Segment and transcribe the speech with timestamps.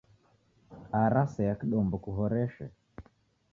[1.01, 2.65] Ara sea kidombo kuhoreshe